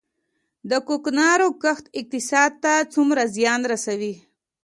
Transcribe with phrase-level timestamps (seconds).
[0.69, 4.13] د کوکنارو کښت اقتصاد ته څومره زیان رسوي؟